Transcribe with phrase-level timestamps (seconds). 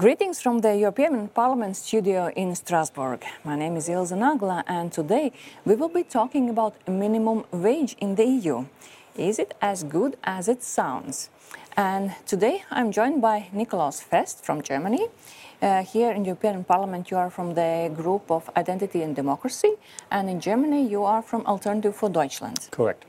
[0.00, 3.22] Greetings from the European Parliament studio in Strasbourg.
[3.44, 5.30] My name is Ilze Nagla, and today
[5.66, 8.64] we will be talking about minimum wage in the EU.
[9.14, 11.28] Is it as good as it sounds?
[11.76, 15.06] And today I'm joined by Nikolaus Fest from Germany.
[15.60, 19.72] Uh, here in the European Parliament, you are from the group of Identity and Democracy,
[20.10, 22.68] and in Germany, you are from Alternative for Deutschland.
[22.70, 23.04] Correct.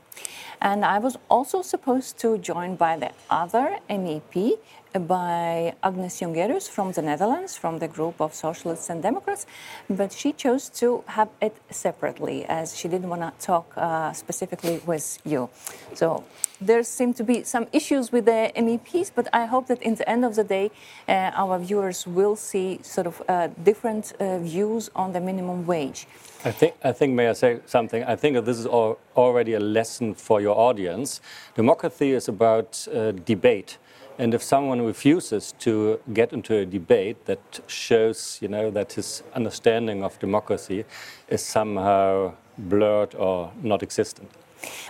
[0.60, 4.58] And I was also supposed to join by the other MEP,
[4.92, 9.46] by Agnes Jongerius from the Netherlands, from the group of Socialists and Democrats,
[9.88, 14.80] but she chose to have it separately as she didn't want to talk uh, specifically
[14.86, 15.48] with you.
[15.94, 16.24] So
[16.60, 20.08] there seem to be some issues with the MEPs, but I hope that in the
[20.08, 20.70] end of the day,
[21.08, 26.06] uh, our viewers will see sort of uh, different uh, views on the minimum wage.
[26.44, 28.02] I think, I think, may I say something?
[28.04, 31.20] I think this is already a lesson for your audience.
[31.54, 33.78] Democracy is about uh, debate.
[34.22, 39.22] And if someone refuses to get into a debate, that shows, you know, that his
[39.34, 40.84] understanding of democracy
[41.28, 44.30] is somehow blurred or not existent.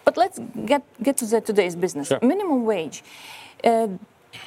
[0.05, 2.09] But let's get, get to the, today's business.
[2.09, 2.19] Sure.
[2.21, 3.03] Minimum wage.
[3.65, 3.89] Uh,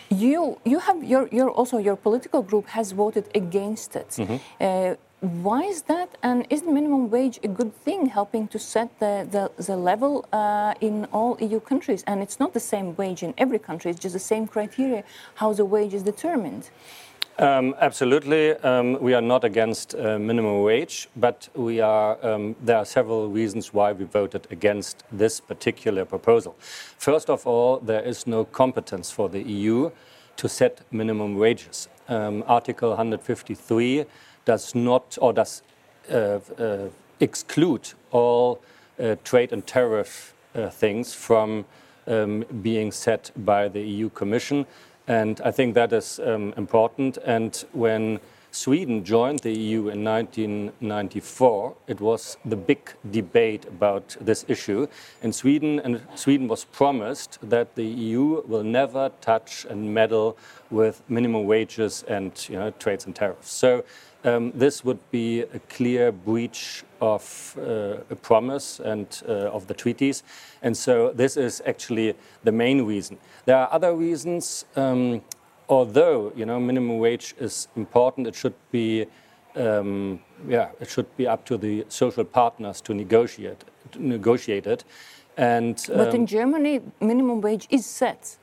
[0.09, 4.09] you you have your your also your political group has voted against it.
[4.09, 4.37] Mm-hmm.
[4.59, 4.95] Uh,
[5.43, 6.17] why is that?
[6.23, 10.25] And is the minimum wage a good thing, helping to set the, the, the level
[10.31, 12.03] uh, in all EU countries?
[12.07, 15.03] And it's not the same wage in every country, it's just the same criteria
[15.35, 16.69] how the wage is determined.
[17.37, 22.17] Um, absolutely, um, we are not against uh, minimum wage, but we are.
[22.25, 26.55] Um, there are several reasons why we voted against this particular proposal.
[26.97, 29.91] First of all, there is no competence for the EU
[30.37, 31.89] to set minimum wages.
[32.07, 34.05] Um, Article 153
[34.45, 35.61] does not or does
[36.11, 38.61] uh, uh, exclude all
[38.99, 40.33] uh, trade and tariff
[40.71, 41.65] things from
[42.07, 44.65] um, being set by the EU Commission.
[45.07, 47.17] And I think that is um, important.
[47.25, 48.19] And when
[48.51, 54.87] Sweden joined the EU in 1994, it was the big debate about this issue.
[55.21, 60.37] In Sweden, and Sweden was promised that the EU will never touch and meddle
[60.71, 63.51] with minimum wages and you know, trades and tariffs.
[63.51, 63.83] So
[64.25, 69.73] um, this would be a clear breach of uh, a promise and uh, of the
[69.73, 70.23] treaties.
[70.61, 73.17] And so this is actually the main reason.
[73.45, 74.65] There are other reasons.
[74.75, 75.21] Um,
[75.69, 79.05] although you know minimum wage is important, it should be
[79.55, 84.83] um, yeah it should be up to the social partners to negotiate to negotiate it.
[85.37, 88.37] And but in um, Germany, minimum wage is set.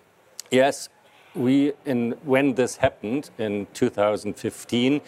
[0.51, 0.89] Yes,
[1.35, 5.01] we in when this happened in 2015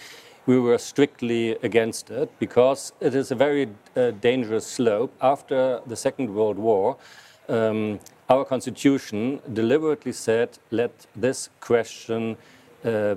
[0.47, 5.12] we were strictly against it because it is a very uh, dangerous slope.
[5.21, 6.97] After the Second World War,
[7.49, 12.37] um, our constitution deliberately said, let this question
[12.84, 13.16] uh, uh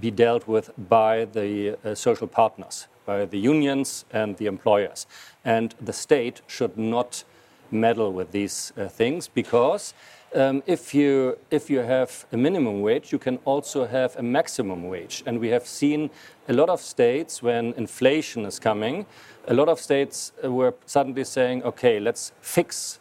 [0.00, 5.06] be dealt with by the uh, social partners, by the unions and the employers.
[5.44, 7.24] And the state should not
[7.70, 9.94] meddle with these uh, things because
[10.34, 14.88] um, if, you, if you have a minimum wage, you can also have a maximum
[14.88, 15.22] wage.
[15.26, 16.10] And we have seen
[16.48, 19.06] a lot of states, when inflation is coming,
[19.48, 23.00] a lot of states were suddenly saying, okay, let's fix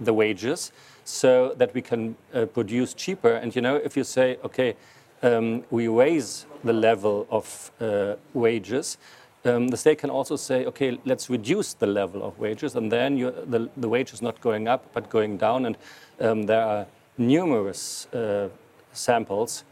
[0.00, 0.72] the wages
[1.04, 3.34] so that we can uh, produce cheaper.
[3.34, 4.76] And you know, if you say, okay,
[5.22, 8.98] um, we raise the level of uh, wages,
[9.44, 13.16] um, the state can also say, okay, let's reduce the level of wages, and then
[13.16, 15.66] you, the, the wage is not going up but going down.
[15.66, 15.76] And
[16.20, 16.86] um, there are
[17.18, 18.48] numerous uh,
[18.92, 19.64] samples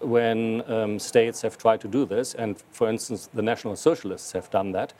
[0.00, 4.50] when um, states have tried to do this, and for instance, the National Socialists have
[4.50, 4.92] done that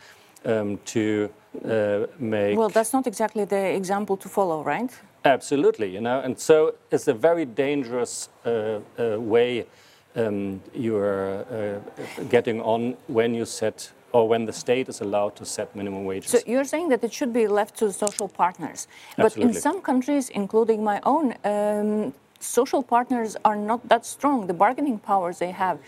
[0.44, 1.28] um, to
[1.64, 2.56] uh, make.
[2.56, 4.90] Well, that's not exactly the example to follow, right?
[5.24, 9.66] Absolutely, you know, and so it's a very dangerous uh, uh way
[10.14, 15.34] um, you are uh, getting on when you set or when the state is allowed
[15.36, 16.30] to set minimum wages.
[16.30, 18.86] So you're saying that it should be left to social partners.
[19.18, 19.44] Absolutely.
[19.46, 24.46] But in some countries, including my own, um, social partners are not that strong.
[24.46, 25.78] The bargaining powers they have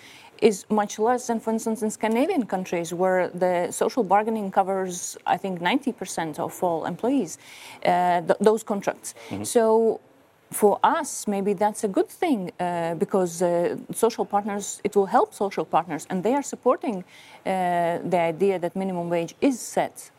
[0.40, 5.36] is much less than, for instance, in Scandinavian countries, where the social bargaining covers, I
[5.36, 7.38] think, 90% of all employees,
[7.84, 9.14] uh, th those contracts.
[9.14, 9.44] Mm -hmm.
[9.44, 9.62] So
[10.54, 15.34] for us, maybe that's a good thing uh, because uh, social partners, it will help
[15.34, 17.04] social partners, and they are supporting
[17.44, 20.10] uh, the idea that minimum wage is set.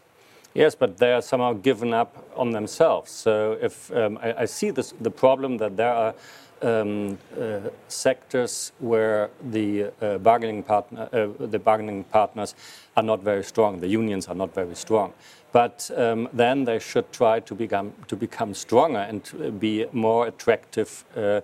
[0.54, 3.12] Yes, but they are somehow given up on themselves.
[3.12, 6.14] So if um, I, I, see this, the problem that there are
[6.62, 7.60] um, uh,
[7.90, 12.56] sectors where the uh, bargaining partner, uh, the bargaining partners
[12.96, 13.82] are not very strong.
[13.82, 15.14] The unions are not very strong.
[15.56, 21.06] But um, then they should try to become to become stronger and be more attractive.
[21.16, 21.42] Uh,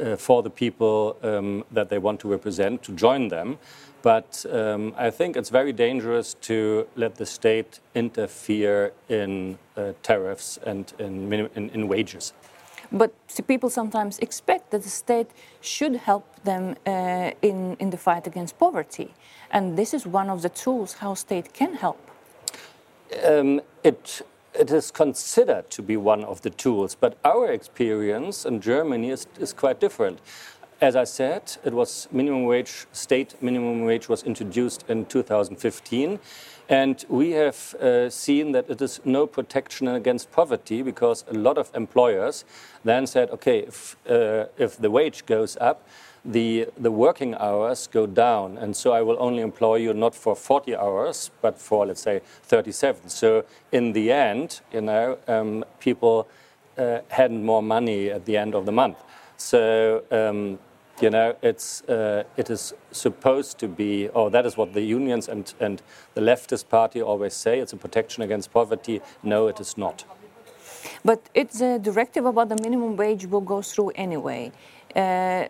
[0.00, 3.58] uh, for the people um, that they want to represent to join them.
[4.02, 10.58] But um, I think it's very dangerous to let the state interfere in uh, tariffs
[10.64, 12.32] and in, in, in wages.
[12.90, 13.12] But
[13.46, 15.30] people sometimes expect that the state
[15.60, 19.12] should help them uh, in, in the fight against poverty.
[19.50, 22.09] And this is one of the tools how state can help.
[23.24, 24.22] Um, it,
[24.54, 29.26] it is considered to be one of the tools, but our experience in Germany is,
[29.38, 30.20] is quite different.
[30.80, 36.18] As I said, it was minimum wage, state minimum wage was introduced in 2015.
[36.70, 41.58] And we have uh, seen that it is no protection against poverty because a lot
[41.58, 42.44] of employers
[42.84, 45.86] then said, okay, if, uh, if the wage goes up,
[46.24, 48.58] the, the working hours go down.
[48.58, 52.20] And so I will only employ you not for 40 hours, but for, let's say,
[52.42, 53.08] 37.
[53.08, 56.28] So in the end, you know, um, people
[56.76, 58.98] uh, had more money at the end of the month.
[59.36, 60.58] So um,
[61.00, 65.28] you know, it's, uh, it is supposed to be, or that is what the unions
[65.28, 65.82] and, and
[66.14, 69.00] the leftist party always say, it's a protection against poverty.
[69.22, 70.04] No, it is not.
[71.04, 74.52] But it's a directive about the minimum wage will go through anyway.
[74.94, 75.46] Uh,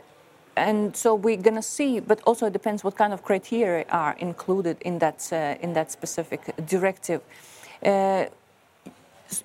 [0.56, 4.16] and so we're going to see, but also it depends what kind of criteria are
[4.18, 7.20] included in that, uh, in that specific directive.
[7.84, 8.26] Uh,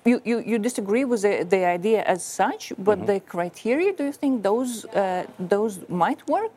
[0.04, 3.06] you, you, you, disagree with the, the, idea as such, but mm-hmm.
[3.06, 6.52] the criteria, do you think those, uh, those might work?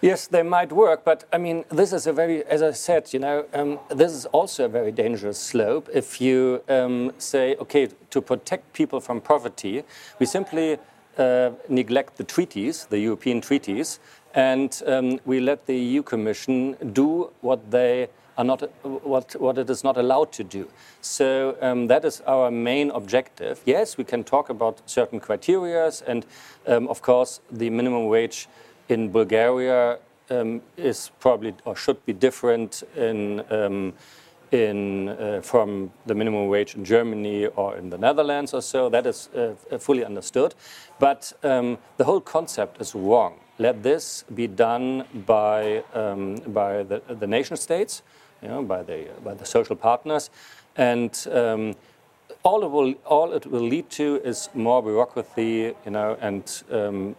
[0.00, 3.20] Yes, they might work, but I mean, this is a very, as I said, you
[3.20, 5.88] know, um, this is also a very dangerous slope.
[5.94, 9.84] If you um, say, okay, to protect people from poverty,
[10.18, 10.78] we simply
[11.68, 13.98] neglect the treaties, the European treaties,
[14.34, 19.68] and um, we let the EU Commission do what they are not what, what it
[19.68, 20.68] is not allowed to do.
[21.00, 23.60] So um, that is our main objective.
[23.66, 26.24] Yes, we can talk about certain criteria, and
[26.66, 28.48] um, of course, the minimum wage
[28.88, 29.98] in Bulgaria
[30.30, 33.92] um, is probably or should be different in.
[34.52, 39.06] In, uh, from the minimum wage in Germany or in the Netherlands or so, that
[39.06, 40.54] is uh, fully understood.
[40.98, 43.40] But um, the whole concept is wrong.
[43.58, 48.02] Let this be done by, um, by the, the nation states
[48.42, 50.28] you know, by, the, by the social partners.
[50.76, 51.74] And um,
[52.42, 57.14] all it will all it will lead to is more bureaucracy, you know, and um,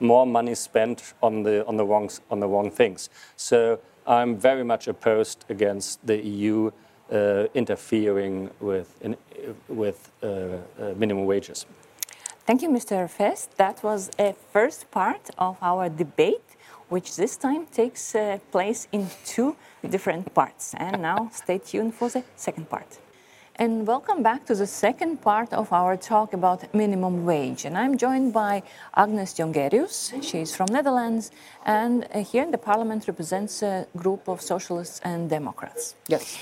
[0.00, 3.08] more money spent on the on the wrong on the wrong things.
[3.36, 3.78] So
[4.08, 6.70] I'm very much opposed against the EU
[7.12, 9.16] uh, interfering with in,
[9.68, 11.66] with uh, uh, minimum wages.
[12.46, 13.08] Thank you, Mr.
[13.10, 13.56] Fest.
[13.58, 16.56] That was a first part of our debate,
[16.88, 19.54] which this time takes uh, place in two
[19.86, 20.74] different parts.
[20.78, 22.98] And now stay tuned for the second part.
[23.60, 27.64] And welcome back to the second part of our talk about minimum wage.
[27.64, 28.62] And I'm joined by
[28.94, 30.22] Agnes Jongerius.
[30.22, 31.32] She's from Netherlands
[31.66, 35.96] and uh, here in the parliament represents a group of socialists and democrats.
[36.06, 36.38] Yes.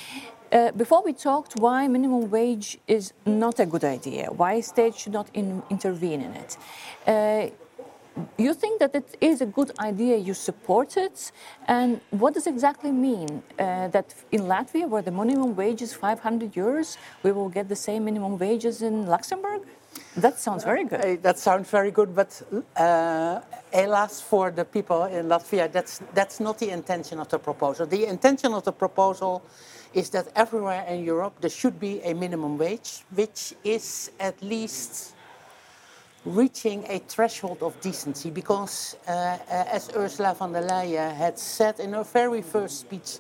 [0.53, 5.15] Uh, before we talked why minimum wage is not a good idea, why states should
[5.15, 6.59] not in intervene in it.
[7.07, 7.49] Uh,
[8.39, 11.33] you think that it is a good idea, you support it,
[11.67, 13.43] and what does exactly mean?
[13.59, 17.77] Uh, that in Latvia, where the minimum wage is 500 euros, we will get the
[17.77, 19.63] same minimum wages in Luxembourg?
[20.17, 21.05] That sounds very good.
[21.05, 22.43] Uh, that sounds very good, but
[22.77, 23.41] uh,
[23.73, 27.87] alas, for the people in Latvia, that's, that's not the intention of the proposal.
[27.87, 29.43] The intention of the proposal
[29.95, 35.16] is that everywhere in Europe there should be a minimum wage, which is at least
[36.27, 41.79] reaching a threshold of decency because, uh, uh, as Ursula von der Leyen had said
[41.79, 43.19] in her very first speech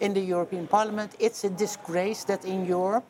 [0.00, 3.04] in the European Parliament, it's a disgrace that in Europe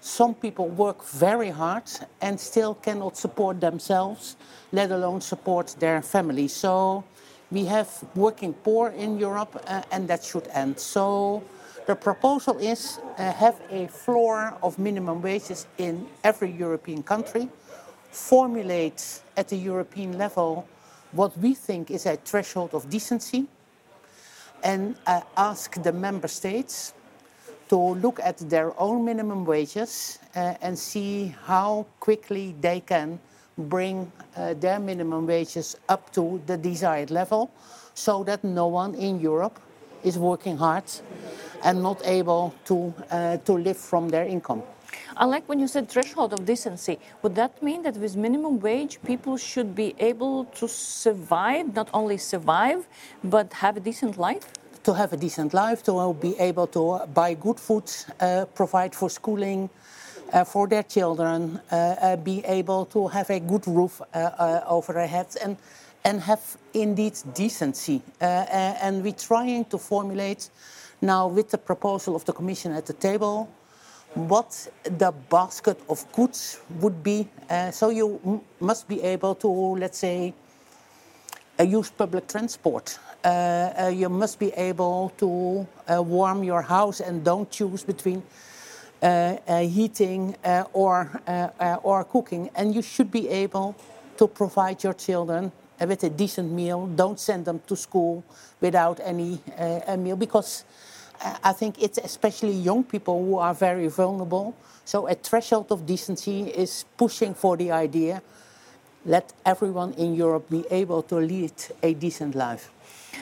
[0.00, 1.84] some people work very hard
[2.20, 4.36] and still cannot support themselves,
[4.72, 6.52] let alone support their families.
[6.52, 7.02] So
[7.50, 10.78] we have working poor in Europe, uh, and that should end.
[10.78, 11.42] So
[11.86, 17.48] the proposal is uh, have a floor of minimum wages in every European country
[18.16, 20.66] formulate at the European level
[21.12, 23.46] what we think is a threshold of decency
[24.64, 26.94] and uh, ask the member states
[27.68, 33.20] to look at their own minimum wages uh, and see how quickly they can
[33.58, 37.50] bring uh, their minimum wages up to the desired level
[37.92, 39.60] so that no one in Europe
[40.04, 40.84] is working hard
[41.64, 44.62] and not able to, uh, to live from their income.
[45.16, 46.98] I like when you said threshold of decency.
[47.22, 52.18] Would that mean that with minimum wage, people should be able to survive, not only
[52.18, 52.86] survive,
[53.24, 54.52] but have a decent life?
[54.84, 59.10] To have a decent life, to be able to buy good food, uh, provide for
[59.10, 59.70] schooling,
[60.32, 64.02] uh, for their children, uh, uh, be able to have a good roof
[64.68, 65.56] over their heads, and,
[66.06, 68.00] and have indeed decency.
[68.20, 70.50] and we're trying to formulate
[71.02, 73.48] now with the proposal of the Commission at the table
[74.14, 77.28] what the basket of goods would be.
[77.50, 80.32] Uh, so you must be able to, let's say,
[81.58, 82.98] uh, use public transport.
[83.24, 88.22] Uh, uh you must be able to uh, warm your house and don't choose between
[89.02, 90.34] uh, heating
[90.72, 91.20] or,
[91.82, 92.48] or cooking.
[92.54, 93.74] And you should be able
[94.16, 96.86] to provide your children with a decent meal.
[96.86, 98.24] Don't send them to school
[98.60, 99.40] without any
[99.98, 100.64] meal because
[101.42, 104.54] I think it's especially young people who are very vulnerable.
[104.84, 108.22] So a threshold of decency is pushing for the idea
[109.06, 111.52] let everyone in Europe be able to lead
[111.82, 112.70] a decent life.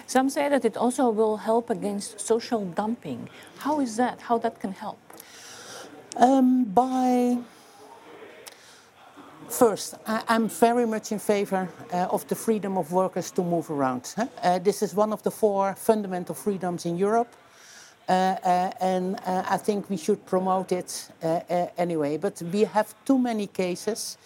[0.06, 3.28] Some say that it also will help against social dumping.
[3.58, 4.22] How is that?
[4.22, 4.98] How that can help?
[6.16, 7.38] Um, by
[9.48, 13.70] First, I, am very much in favor uh, of the freedom of workers to move
[13.70, 14.14] around.
[14.42, 17.34] Uh, this is one of the four fundamental freedoms in Europe.
[18.08, 21.08] Uh, uh, and uh, I think we should promote it
[21.78, 22.18] anyway.
[22.18, 24.18] But we have too many cases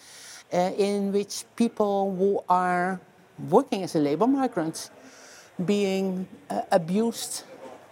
[0.51, 2.99] in which people who are
[3.49, 4.89] working as a labor migrant
[5.65, 6.27] being
[6.71, 7.43] abused,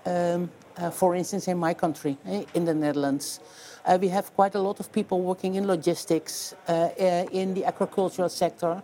[0.05, 0.49] um,
[0.91, 3.39] for instance, in my country, eh, in the Netherlands.
[3.87, 7.63] Uh, we have quite a lot of people working in logistics, uh, uh, in the
[7.65, 8.83] agricultural sector,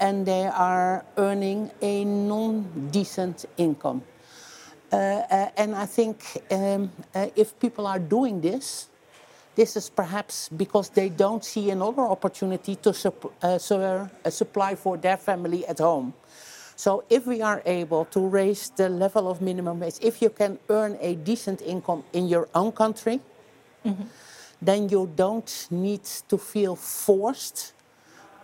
[0.00, 4.02] and they are earning a non decent income.
[4.94, 8.86] Uh, uh, and I think um, uh, if people are doing this,
[9.56, 15.16] this is perhaps because they don't see another opportunity to sup uh, supply for their
[15.16, 16.14] family at home.
[16.76, 20.60] So if we are able to raise the level of minimum wage, if you can
[20.68, 23.20] earn a decent income in your own country,
[23.84, 24.06] mm -hmm.
[24.64, 27.74] then you don't need to feel forced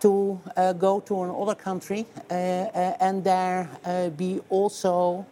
[0.01, 3.69] to uh, go to another country uh, and there
[4.17, 5.25] be also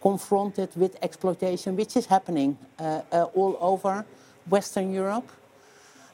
[0.00, 4.04] confronted with exploitation, which is happening uh, uh, all over
[4.48, 5.28] Western Europe,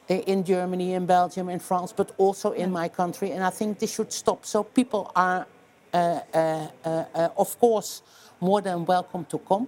[0.09, 3.31] in Germany, in Belgium, in France, but also in my country.
[3.31, 4.45] And I think this should stop.
[4.45, 5.47] So people are,
[5.93, 8.01] uh, of course,
[8.41, 9.67] more than welcome to come,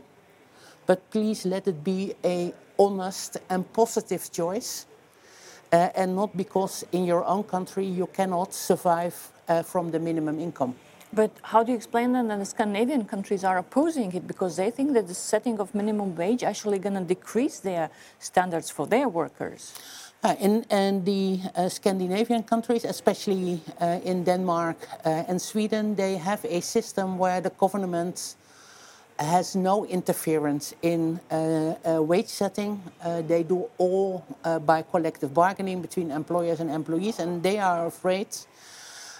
[0.85, 4.85] but please let it be a honest and positive choice.
[5.71, 9.15] Uh, and not because in your own country you cannot survive
[9.47, 10.75] uh, from the minimum income.
[11.11, 14.69] But how do you explain then that the Scandinavian countries are opposing it because they
[14.69, 17.89] think that the setting of minimum wage actually going to decrease their
[18.19, 19.73] standards for their workers?
[20.23, 26.17] Uh, in, in, the uh, Scandinavian countries, especially uh, in Denmark uh, and Sweden, they
[26.17, 28.35] have a system where the government
[29.17, 32.81] has no interference in uh, uh, wage setting.
[33.27, 34.25] they do all
[34.65, 38.27] by collective bargaining between employers and employees, and they are afraid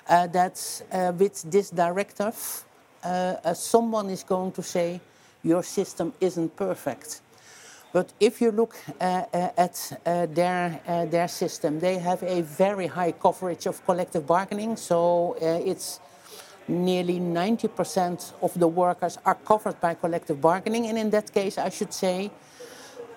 [0.07, 2.63] uh, that uh, with this directive,
[3.03, 5.01] uh, someone is going to say
[5.43, 7.21] your system isn't perfect.
[7.91, 9.31] But if you look at
[10.03, 14.75] their, their system, they have a very high coverage of collective bargaining.
[14.75, 16.01] So it's
[16.67, 20.87] nearly 90% of the workers are covered by collective bargaining.
[20.87, 22.31] And in that case, I should say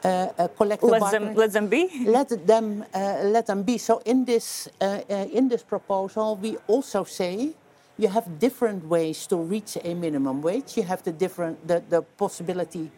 [0.04, 1.90] uh, uh, collective let them, let them be.
[2.06, 3.78] Let them uh, let them be.
[3.78, 4.68] So in this
[5.08, 7.50] in this proposal, we also say
[7.96, 10.76] you have different ways to reach a minimum wage.
[10.76, 12.90] You have the different the, the possibility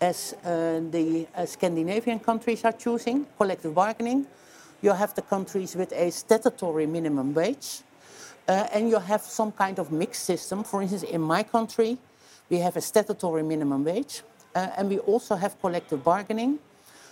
[0.00, 4.26] as uh, the uh, Scandinavian countries are choosing collective bargaining.
[4.82, 7.82] You have the countries with a statutory minimum wage,
[8.48, 10.64] uh, and you have some kind of mixed system.
[10.64, 11.98] For instance, in my country,
[12.48, 14.22] we have a statutory minimum wage,
[14.54, 16.58] uh, and we also have collective bargaining.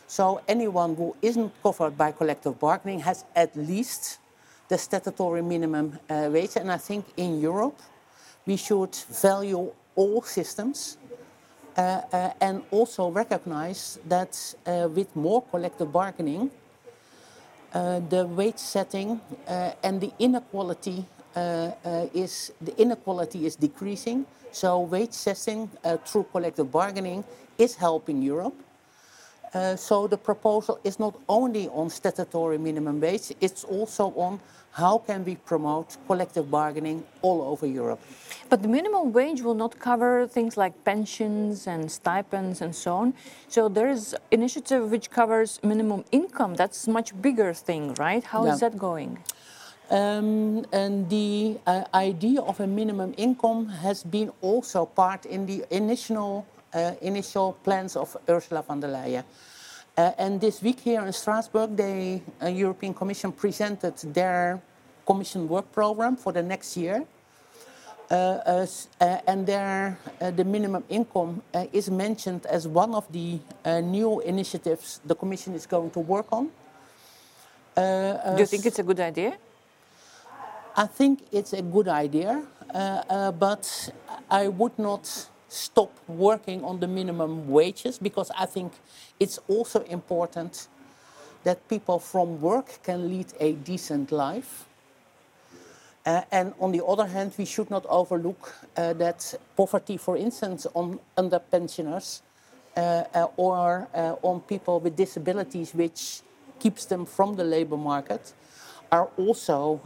[0.06, 4.18] So anyone who isn't covered by collective bargaining has at least
[4.68, 6.56] the statutory minimum uh, wage.
[6.56, 7.78] And I think in Europe,
[8.46, 10.98] we should value all systems
[11.76, 16.50] uh, uh, and also recognize that uh, with more collective bargaining,
[17.72, 21.04] uh, the wage setting uh, and the inequality
[21.36, 24.26] is the inequality is decreasing.
[24.52, 27.24] So wage setting uh, through collective bargaining
[27.58, 28.54] is helping Europe.
[29.52, 34.40] Uh, so the proposal is not only on statutory minimum wage, it's also on
[34.72, 38.00] how can we promote collective bargaining all over Europe.
[38.48, 43.14] But the minimum wage will not cover things like pensions and stipends and so on.
[43.48, 46.54] So there is initiative which covers minimum income.
[46.54, 48.22] That's a much bigger thing, right?
[48.22, 48.54] How yeah.
[48.54, 49.18] is that going?
[49.90, 55.64] Um, and the uh, idea of a minimum income has been also part in the
[55.70, 59.24] initial, uh, initial plans of Ursula von der Leyen.
[59.98, 64.62] Uh, and this week here in Strasbourg, the uh, European Commission presented their
[65.04, 67.04] Commission work program for the next year.
[68.08, 68.14] Uh,
[68.46, 68.66] uh,
[69.26, 71.42] and there, the minimum income
[71.72, 73.40] is mentioned as one of the
[73.82, 76.48] new initiatives the Commission is going to work on.
[77.74, 79.36] Do you think it's a good idea?
[80.80, 83.92] I think it's a good idea, but
[84.30, 88.72] I would not stop working on the minimum wages because I think
[89.18, 90.68] it's also important
[91.44, 94.64] that people from work can lead a decent life.
[96.06, 100.66] Uh, and on the other hand, we should not overlook uh, that poverty, for instance,
[100.74, 102.22] on under pensioners
[102.74, 106.22] uh, uh or uh, on people with disabilities, which
[106.58, 108.32] keeps them from the labor market,
[108.90, 109.80] are also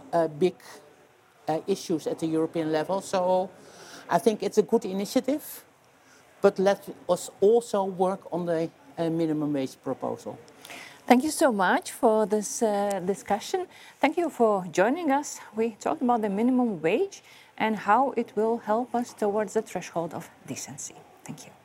[1.49, 3.01] uh, issues at the European level.
[3.01, 3.51] So
[4.09, 5.65] I think it's a good initiative,
[6.41, 10.39] but let us also work on the uh, minimum wage proposal.
[11.07, 13.67] Thank you so much for this uh, discussion.
[14.01, 15.39] Thank you for joining us.
[15.55, 17.23] We talked about the minimum wage
[17.59, 20.95] and how it will help us towards the threshold of decency.
[21.25, 21.64] Thank you.